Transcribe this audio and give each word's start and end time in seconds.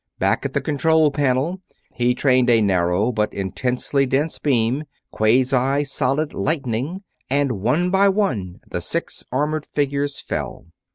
Back 0.17 0.47
at 0.47 0.53
the 0.55 0.61
control 0.61 1.11
panel, 1.11 1.61
he 1.93 2.15
trained 2.15 2.49
a 2.49 2.59
narrow, 2.59 3.11
but 3.11 3.31
intensely 3.31 4.07
dense 4.07 4.39
beam 4.39 4.85
quasi 5.11 5.83
solid 5.83 6.33
lightning 6.33 7.03
and 7.29 7.61
one 7.61 7.91
by 7.91 8.09
one 8.09 8.61
the 8.67 8.81
six 8.81 9.23
armored 9.31 9.67
figures 9.67 10.19
fell. 10.19 10.65